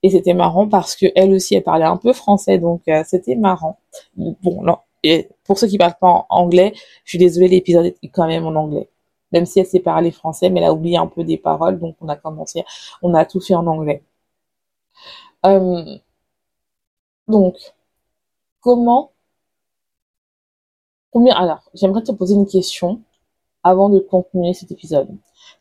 [0.03, 3.37] Et c'était marrant parce que elle aussi elle parlait un peu français donc euh, c'était
[3.37, 3.79] marrant.
[4.17, 6.73] Bon non et pour ceux qui parlent pas anglais,
[7.05, 8.89] je suis désolée, l'épisode est quand même en anglais.
[9.33, 11.97] Même si elle sait parler français, mais elle a oublié un peu des paroles, donc
[12.01, 12.65] on a commencé,
[13.03, 14.03] on a tout fait en anglais.
[15.47, 15.99] Euh,
[17.29, 17.57] donc,
[18.61, 19.13] comment,
[21.11, 23.03] combien, alors, j'aimerais te poser une question
[23.63, 25.09] avant de continuer cet épisode.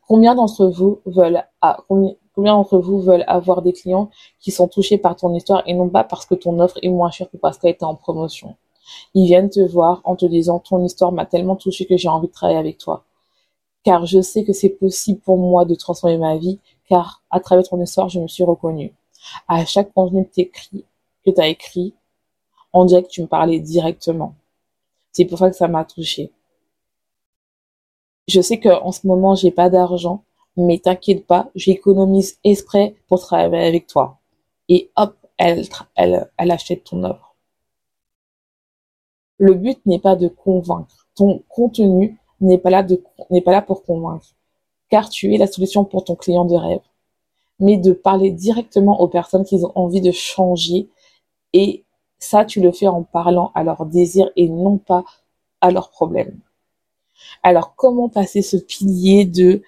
[0.08, 1.43] Combien d'entre vous veulent,
[1.88, 5.73] combien, combien d'entre vous veulent avoir des clients qui sont touchés par ton histoire et
[5.73, 8.56] non pas parce que ton offre est moins chère que parce qu'elle était en promotion?
[9.13, 12.28] Ils viennent te voir en te disant ton histoire m'a tellement touché que j'ai envie
[12.28, 13.06] de travailler avec toi.
[13.84, 17.67] Car je sais que c'est possible pour moi de transformer ma vie, car à travers
[17.67, 18.93] ton histoire, je me suis reconnue.
[19.48, 21.93] À chaque contenu que tu as écrit,
[22.74, 24.36] on dirait que tu me parlais directement.
[25.12, 26.32] C'est pour ça que ça m'a touché.
[28.28, 30.24] Je sais qu'en ce moment, j'ai pas d'argent,
[30.58, 34.17] mais t'inquiète pas, j'économise exprès pour travailler avec toi.
[34.69, 37.33] Et hop, elle, elle, elle achète ton offre.
[39.43, 41.06] Le but n'est pas de convaincre.
[41.15, 44.27] Ton contenu n'est pas là de, n'est pas là pour convaincre.
[44.88, 46.79] Car tu es la solution pour ton client de rêve.
[47.60, 50.89] Mais de parler directement aux personnes qui ont envie de changer.
[51.51, 51.84] Et
[52.19, 55.03] ça, tu le fais en parlant à leurs désirs et non pas
[55.60, 56.39] à leurs problèmes.
[57.43, 59.62] Alors, comment passer ce pilier de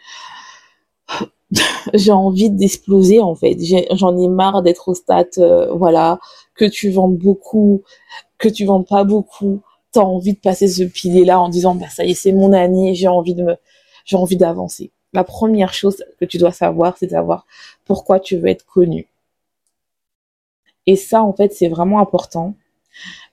[1.93, 3.57] j'ai envie d'exploser en fait.
[3.91, 6.19] J'en ai, marre d'être au stade, euh, voilà,
[6.55, 7.83] que tu vends beaucoup,
[8.37, 9.61] que tu vends pas beaucoup.
[9.91, 12.95] T'as envie de passer ce pilier-là en disant, bah ça y est, c'est mon année,
[12.95, 13.55] j'ai envie de me,
[14.05, 14.91] j'ai envie d'avancer.
[15.13, 17.45] La première chose que tu dois savoir, c'est savoir
[17.85, 19.07] pourquoi tu veux être connu.
[20.87, 22.55] Et ça, en fait, c'est vraiment important.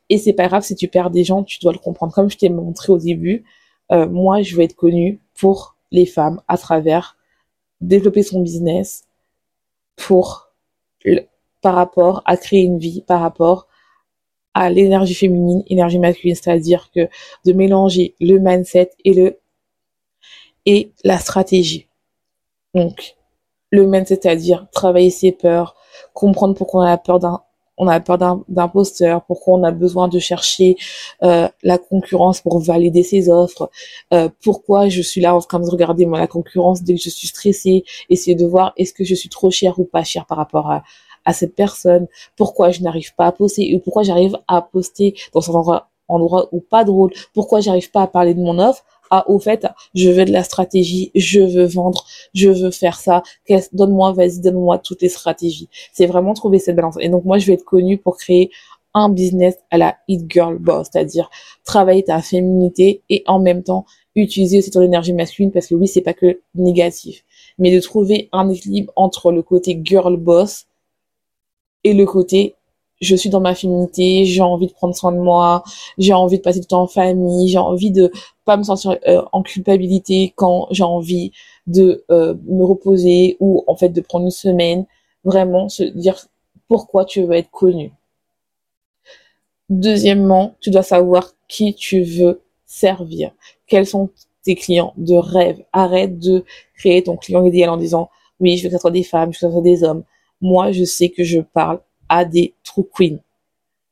[0.08, 2.12] Et c'est pas grave si tu perds des gens, tu dois le comprendre.
[2.12, 3.44] Comme je t'ai montré au début,
[3.90, 7.16] euh, moi, je veux être connue pour les femmes à travers
[7.82, 9.04] développer son business
[9.96, 10.48] pour
[11.60, 13.68] par rapport à créer une vie, par rapport
[14.54, 17.08] à l'énergie féminine, énergie masculine, c'est-à-dire que
[17.44, 19.38] de mélanger le mindset et le
[20.64, 21.88] et la stratégie.
[22.74, 23.16] Donc,
[23.70, 25.74] le mindset, c'est-à-dire travailler ses peurs,
[26.14, 27.42] comprendre pourquoi on a peur d'un
[27.78, 30.76] on a peur d'imposteur, pourquoi on a besoin de chercher
[31.22, 33.70] euh, la concurrence pour valider ses offres,
[34.12, 37.10] euh, pourquoi je suis là en train de regarder moi la concurrence dès que je
[37.10, 40.38] suis stressée, essayer de voir est-ce que je suis trop chère ou pas chère par
[40.38, 40.82] rapport à,
[41.24, 42.06] à cette personne,
[42.36, 46.48] pourquoi je n'arrive pas à poster ou pourquoi j'arrive à poster dans un endroit, endroit
[46.52, 50.08] où pas drôle, pourquoi j'arrive pas à parler de mon offre, ah au fait je
[50.10, 53.22] veux de la stratégie, je veux vendre, je veux faire ça,
[53.72, 55.68] donne-moi, vas-y, donne-moi toutes les stratégies.
[55.92, 56.96] C'est vraiment trouver cette balance.
[56.98, 58.50] Et donc moi je vais être connue pour créer
[58.94, 61.30] un business à la hit girl boss, c'est-à-dire
[61.64, 65.88] travailler ta féminité et en même temps utiliser aussi ton énergie masculine parce que oui,
[65.88, 67.24] c'est pas que négatif,
[67.58, 70.66] mais de trouver un équilibre entre le côté girl boss
[71.84, 72.54] et le côté
[73.02, 75.64] je suis dans ma féminité, j'ai envie de prendre soin de moi,
[75.98, 78.12] j'ai envie de passer du temps en famille, j'ai envie de
[78.44, 81.32] pas me sentir euh, en culpabilité quand j'ai envie
[81.66, 84.86] de euh, me reposer ou en fait de prendre une semaine,
[85.24, 86.28] vraiment se dire
[86.68, 87.92] pourquoi tu veux être connu.
[89.68, 93.32] Deuxièmement, tu dois savoir qui tu veux servir.
[93.66, 94.10] Quels sont
[94.44, 95.64] tes clients de rêve?
[95.72, 96.44] Arrête de
[96.76, 99.38] créer ton client idéal en disant oui, je veux que ce soit des femmes, je
[99.38, 100.04] veux que ce soit des hommes.
[100.40, 101.80] Moi, je sais que je parle
[102.12, 103.20] à des true queens.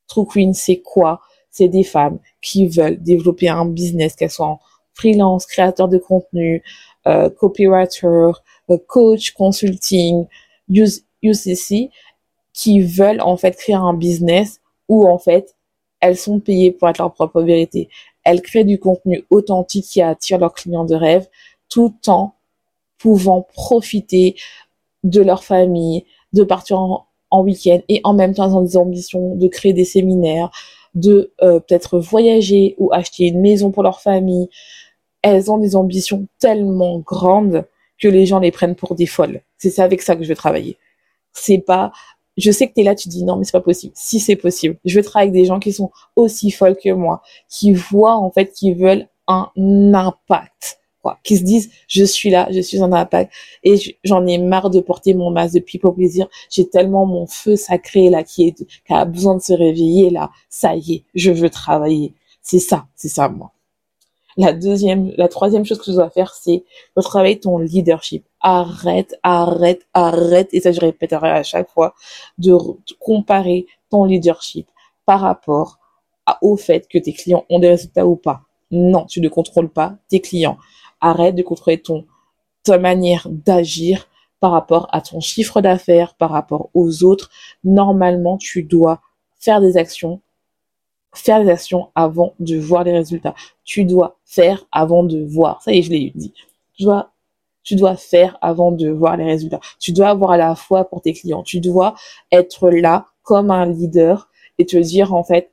[0.07, 1.23] True queen, c'est quoi?
[1.51, 4.61] C'est des femmes qui veulent développer un business, qu'elles soient en
[4.93, 6.63] freelance, créateur de contenu,
[7.07, 10.27] euh, copywriter, euh, coach, consulting,
[10.69, 11.91] UCC,
[12.53, 15.57] qui veulent en fait créer un business où en fait
[16.01, 17.89] elles sont payées pour être leur propre vérité.
[18.23, 21.27] Elles créent du contenu authentique qui attire leurs clients de rêve
[21.71, 22.35] tout en
[22.99, 24.37] pouvant profiter
[25.05, 26.05] de leur famille,
[26.35, 29.73] de partir en, en week-end et en même temps elles ont des ambitions de créer
[29.73, 30.51] des séminaires,
[30.95, 34.49] de euh, peut-être voyager ou acheter une maison pour leur famille.
[35.23, 37.67] Elles ont des ambitions tellement grandes
[37.99, 39.43] que les gens les prennent pour des folles.
[39.59, 40.79] C'est ça avec ça que je vais travailler.
[41.33, 41.93] C'est pas
[42.37, 43.93] je sais que tu es là, tu dis non, mais c'est pas possible.
[43.95, 47.23] Si c'est possible, je vais travailler avec des gens qui sont aussi folles que moi,
[47.49, 52.49] qui voient en fait, qui veulent un impact quoi, qui se disent je suis là,
[52.51, 53.33] je suis en impact
[53.65, 56.29] et j'en ai marre de porter mon masque de pipe au plaisir.
[56.51, 60.31] J'ai tellement mon feu sacré là qui est qui a besoin de se réveiller là.
[60.49, 62.15] Ça y est, je veux travailler.
[62.43, 63.53] C'est ça, c'est ça moi.
[64.37, 66.65] La deuxième, la troisième chose que tu dois faire, c'est
[66.97, 68.25] travailler ton leadership.
[68.41, 71.95] Arrête, arrête, arrête, et ça je répéterai à chaque fois,
[72.39, 72.57] de
[72.99, 74.69] comparer ton leadership
[75.05, 75.79] par rapport
[76.43, 78.43] au fait que tes clients ont des résultats ou pas.
[78.71, 80.59] Non, tu ne contrôles pas tes clients
[81.01, 82.07] arrête de contrôler ton,
[82.63, 84.09] ta manière d'agir
[84.41, 87.31] par rapport à ton chiffre d'affaires, par rapport aux autres.
[87.63, 89.01] Normalement, tu dois
[89.39, 90.21] faire des actions,
[91.15, 93.35] faire des actions avant de voir les résultats.
[93.65, 95.63] Tu dois faire avant de voir.
[95.63, 96.33] Ça y est, je l'ai dit.
[96.75, 97.11] Tu dois,
[97.63, 99.61] tu dois faire avant de voir les résultats.
[99.79, 101.43] Tu dois avoir la foi pour tes clients.
[101.43, 101.95] Tu dois
[102.33, 105.53] être là comme un leader et te dire, en fait,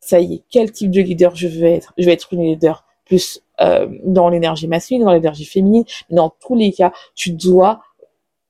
[0.00, 1.92] ça y est, quel type de leader je veux être?
[1.96, 5.84] Je vais être une leader plus euh, dans l'énergie masculine, dans l'énergie féminine.
[6.08, 7.82] Mais dans tous les cas, tu dois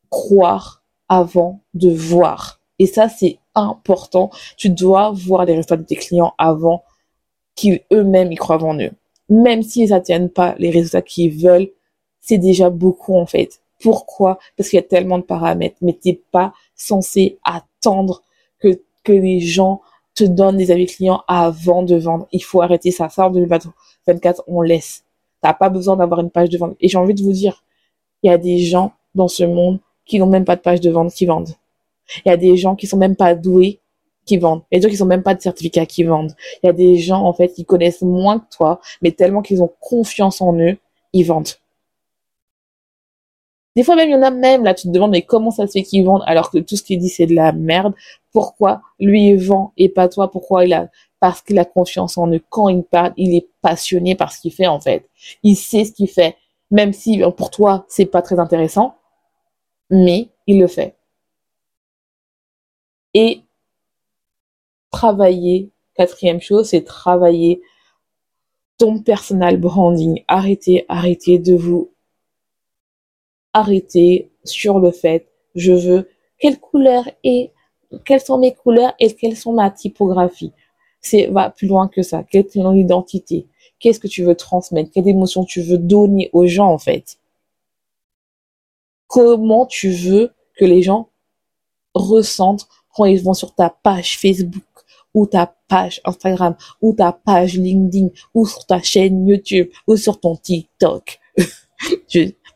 [0.09, 2.61] croire avant de voir.
[2.79, 4.31] Et ça, c'est important.
[4.57, 6.85] Tu dois voir les résultats de tes clients avant
[7.57, 8.93] qu'ils eux-mêmes y croient en eux.
[9.29, 11.71] Même s'ils n'atteignent pas les résultats qu'ils veulent,
[12.21, 13.61] c'est déjà beaucoup en fait.
[13.81, 14.39] Pourquoi?
[14.57, 15.77] Parce qu'il y a tellement de paramètres.
[15.81, 18.23] Mais tu n'es pas censé attendre
[18.61, 19.81] que, que les gens
[20.15, 22.29] te donnent des avis clients avant de vendre.
[22.31, 23.09] Il faut arrêter ça.
[23.09, 23.33] Ça, en
[24.07, 25.05] 2024, on laisse.
[25.41, 26.77] T'as pas besoin d'avoir une page de vente.
[26.81, 27.65] Et j'ai envie de vous dire,
[28.23, 30.91] il y a des gens dans ce monde qui n'ont même pas de page de
[30.91, 31.55] vente qui vendent.
[32.25, 33.81] Il y a des gens qui sont même pas doués
[34.25, 34.63] qui vendent.
[34.71, 36.35] Il y a des gens qui n'ont même pas de certificat qui vendent.
[36.63, 39.63] Il y a des gens, en fait, qui connaissent moins que toi, mais tellement qu'ils
[39.63, 40.77] ont confiance en eux,
[41.13, 41.49] ils vendent.
[43.75, 45.67] Des fois même, il y en a même, là, tu te demandes, mais comment ça
[45.67, 47.95] se fait qu'ils vendent alors que tout ce qu'il dit, c'est de la merde.
[48.33, 50.31] Pourquoi lui, il vend et pas toi?
[50.31, 50.91] Pourquoi il a,
[51.23, 52.43] parce qu'il a confiance en eux.
[52.51, 55.09] Quand il parle, il est passionné par ce qu'il fait, en fait.
[55.45, 56.37] Il sait ce qu'il fait.
[56.73, 58.97] Même si, pour toi, c'est pas très intéressant.
[59.89, 60.97] Mais, il le fait.
[63.15, 63.43] Et,
[64.91, 67.63] travailler, quatrième chose, c'est travailler
[68.77, 70.25] ton personal branding.
[70.27, 71.93] Arrêtez, arrêtez de vous
[73.53, 76.09] arrêter sur le fait, je veux
[76.41, 77.53] quelle couleur et
[78.05, 80.53] quelles sont mes couleurs et quelles sont ma typographie.
[81.03, 82.23] C'est va plus loin que ça.
[82.23, 83.47] Quelle est ton identité?
[83.79, 84.91] Qu'est-ce que tu veux transmettre?
[84.93, 87.19] Quelle émotion tu veux donner aux gens en fait?
[89.09, 91.09] Comment tu veux que les gens
[91.95, 94.63] ressentent quand ils vont sur ta page Facebook
[95.13, 100.21] ou ta page Instagram ou ta page LinkedIn ou sur ta chaîne YouTube ou sur
[100.21, 101.19] ton TikTok?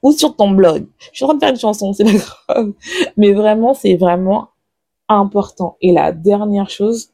[0.02, 0.87] Ou sur ton blog.
[1.11, 2.12] Je suis en train de faire une chanson, c'est pas
[2.46, 2.72] grave.
[3.16, 4.50] Mais vraiment, c'est vraiment
[5.09, 5.76] important.
[5.80, 7.11] Et la dernière chose,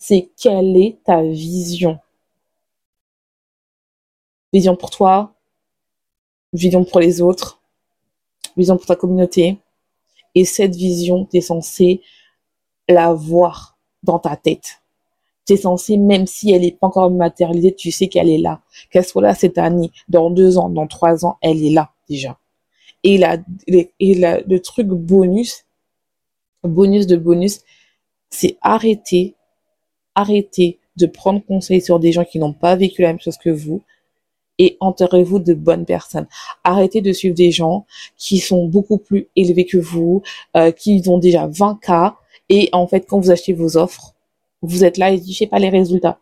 [0.00, 2.00] c'est quelle est ta vision?
[4.52, 5.34] Vision pour toi,
[6.52, 7.60] vision pour les autres,
[8.56, 9.58] vision pour ta communauté.
[10.34, 12.02] Et cette vision, tu es censé
[12.88, 14.80] la voir dans ta tête.
[15.46, 18.62] Tu es censé, même si elle n'est pas encore matérialisée, tu sais qu'elle est là.
[18.90, 22.38] Qu'elle soit là cette année, dans deux ans, dans trois ans, elle est là déjà.
[23.02, 25.64] Et, la, et la, le truc bonus,
[26.62, 27.60] bonus de bonus,
[28.30, 29.34] c'est arrêter,
[30.14, 33.50] arrêter de prendre conseil sur des gens qui n'ont pas vécu la même chose que
[33.50, 33.82] vous
[34.58, 36.26] et enterrez-vous de bonnes personnes.
[36.64, 37.86] Arrêtez de suivre des gens
[38.18, 40.22] qui sont beaucoup plus élevés que vous,
[40.56, 42.16] euh, qui ont déjà 20 cas
[42.48, 44.14] et en fait quand vous achetez vos offres,
[44.62, 46.18] vous êtes là et je sais pas les résultats.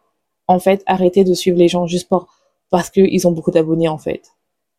[0.46, 2.28] En fait, arrêtez de suivre les gens juste pour
[2.70, 4.22] parce qu'ils ont beaucoup d'abonnés en fait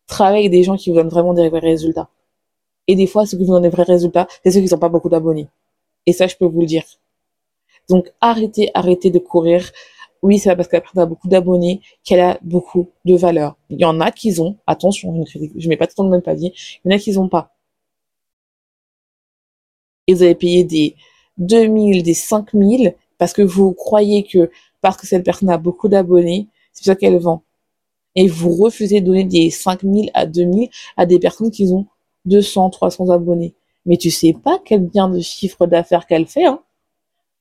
[0.10, 2.10] travaille avec des gens qui vous donnent vraiment des vrais résultats.
[2.88, 4.90] Et des fois, ceux qui vous donnent des vrais résultats, c'est ceux qui n'ont pas
[4.90, 5.48] beaucoup d'abonnés.
[6.06, 6.84] Et ça, je peux vous le dire.
[7.90, 9.72] Donc, arrêtez, arrêtez de courir.
[10.22, 13.58] Oui, c'est parce qu'elle a beaucoup d'abonnés qu'elle a beaucoup de valeur.
[13.70, 16.54] Il y en a qui ont, attention, je ne mets pas tout le même palier,
[16.86, 17.56] il y en a qui n'ont pas.
[20.08, 20.96] Et vous avez payé des
[21.38, 24.50] 2000, des 5000 parce que vous croyez que
[24.82, 27.44] parce que cette personne a beaucoup d'abonnés, c'est ça qu'elle vend
[28.16, 31.88] et vous refusez de donner des 5000 à 2000 à des personnes qui ont
[32.26, 33.56] 200, 300 abonnés.
[33.86, 36.62] Mais tu sais pas quel bien de chiffre d'affaires qu'elle fait, hein.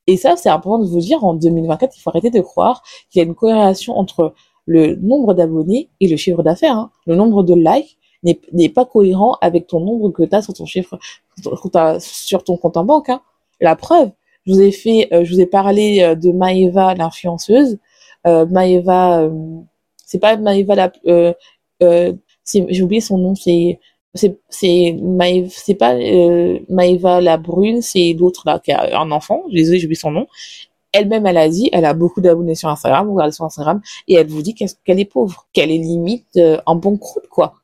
[0.09, 3.19] Et ça, c'est important de vous dire, en 2024, il faut arrêter de croire qu'il
[3.19, 4.33] y a une corrélation entre
[4.65, 6.75] le nombre d'abonnés et le chiffre d'affaires.
[6.75, 6.89] Hein.
[7.05, 10.65] Le nombre de likes n'est pas cohérent avec ton nombre que tu as sur ton
[10.65, 10.97] chiffre,
[11.99, 13.09] sur ton compte en banque.
[13.09, 13.21] Hein.
[13.61, 14.09] La preuve,
[14.47, 17.77] je vous ai euh, parlé euh, de Maeva, l'influenceuse.
[18.25, 19.29] Euh, Maeva,
[20.07, 20.91] c'est pas Maëva la
[21.79, 23.79] j'ai oublié son nom c'est
[24.15, 29.43] c'est pas euh, Maëva la brune c'est l'autre là qui a un enfant.
[29.51, 30.27] Désolé j'ai oublié son nom.
[30.91, 34.15] Elle-même elle a dit elle a beaucoup d'abonnés sur Instagram vous regardez sur Instagram et
[34.15, 37.55] elle vous dit qu'elle est pauvre qu'elle est limite euh, en bon croûte quoi.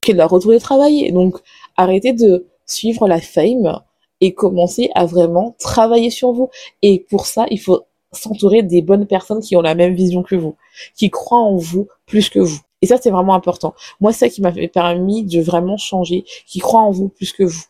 [0.00, 1.38] Qu'elle doit retrouver travailler donc
[1.76, 3.80] arrêtez de suivre la fame
[4.20, 6.50] et commencer à vraiment travailler sur vous.
[6.82, 10.34] Et pour ça il faut s'entourer des bonnes personnes qui ont la même vision que
[10.34, 10.56] vous,
[10.96, 12.60] qui croient en vous plus que vous.
[12.82, 13.74] Et ça, c'est vraiment important.
[14.00, 17.44] Moi, c'est ça qui m'a permis de vraiment changer, qui croient en vous plus que
[17.44, 17.62] vous.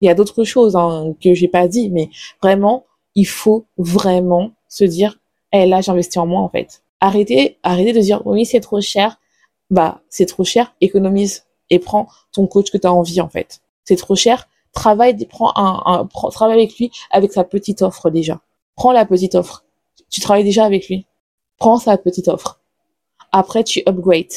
[0.00, 2.10] Il y a d'autres choses hein, que j'ai pas dit, mais
[2.42, 5.18] vraiment, il faut vraiment se dire,
[5.52, 6.82] eh là, j'investis en moi en fait.
[7.00, 9.18] Arrêtez, arrêtez de dire, oui, c'est trop cher.
[9.70, 13.60] Bah, c'est trop cher, économise et prends ton coach que tu as envie en fait.
[13.84, 18.40] C'est trop cher, travaille, prends un, un travaille avec lui avec sa petite offre déjà.
[18.76, 19.64] Prends la petite offre
[20.10, 21.06] tu travailles déjà avec lui.
[21.58, 22.60] Prends sa petite offre.
[23.32, 24.32] Après, tu upgrade,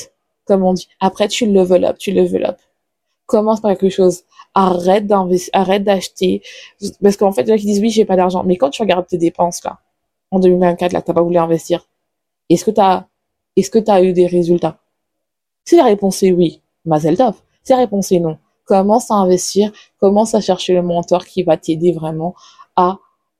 [0.51, 0.89] comme on dit.
[0.99, 2.57] Après, tu level up, tu level up.
[3.25, 4.23] Commence par quelque chose.
[4.53, 6.41] Arrête d'investir, arrête d'acheter.
[7.01, 8.43] Parce qu'en fait, il y en a qui disent oui, j'ai pas d'argent.
[8.43, 9.79] Mais quand tu regardes tes dépenses, là,
[10.29, 11.87] en 2024, là, t'as pas voulu investir.
[12.49, 13.05] Est-ce que t'as,
[13.55, 14.77] est-ce que t'as eu des résultats?
[15.63, 17.35] Si la réponse est oui, mazel tov.
[17.63, 19.71] Si la réponse est non, commence à investir,
[20.01, 22.35] commence à chercher le mentor qui va t'aider vraiment
[22.75, 22.97] à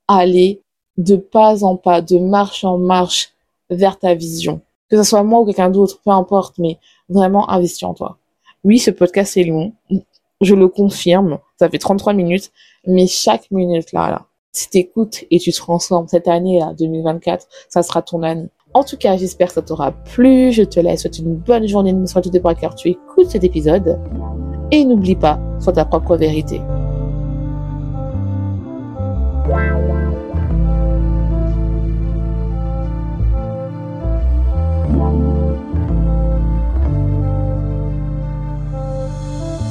[0.07, 0.61] aller
[0.95, 3.33] de pas en pas, de marche en marche
[3.69, 4.61] vers ta vision.
[4.89, 6.77] Que ce soit moi ou quelqu'un d'autre, peu importe, mais
[7.11, 8.17] vraiment investis en toi.
[8.63, 9.73] Oui, ce podcast est long.
[10.41, 11.39] Je le confirme.
[11.59, 12.51] Ça fait 33 minutes.
[12.87, 17.47] Mais chaque minute là, là, si t'écoutes et tu te transformes cette année là, 2024,
[17.69, 18.49] ça sera ton année.
[18.73, 20.51] En tout cas, j'espère que ça t'aura plu.
[20.51, 21.01] Je te laisse.
[21.01, 21.93] Souhaite une bonne journée.
[21.93, 23.99] Ne sois tout car tu écoutes cet épisode.
[24.71, 26.61] Et n'oublie pas, sois ta propre vérité.